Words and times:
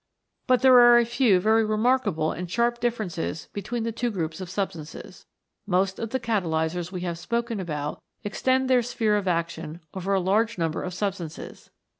But 0.47 0.63
there 0.63 0.79
are 0.79 0.97
a 0.97 1.05
few 1.05 1.39
very 1.39 1.63
remarkable 1.63 2.31
and 2.31 2.49
sharp 2.49 2.79
differences 2.79 3.49
between 3.53 3.83
the 3.83 3.91
two 3.91 4.09
groups 4.09 4.41
of 4.41 4.49
substances. 4.49 5.27
Most 5.67 5.99
of 5.99 6.09
the 6.09 6.19
catalysers 6.19 6.91
we 6.91 7.01
have 7.01 7.19
spoken 7.19 7.59
about 7.59 8.01
extend 8.23 8.67
their 8.67 8.81
sphere 8.81 9.15
of 9.15 9.27
action 9.27 9.79
over 9.93 10.15
a 10.15 10.19
large 10.19 10.57
number 10.57 10.81
of 10.81 10.95
substances. 10.95 11.69